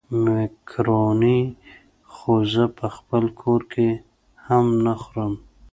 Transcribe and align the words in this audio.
مېکاروني 0.33 1.39
خو 2.13 2.31
زه 2.53 2.63
په 2.77 2.85
خپل 2.95 3.23
کور 3.41 3.61
کې 3.73 3.89
هم 4.45 4.65
نه 4.85 4.93
خورم. 5.03 5.33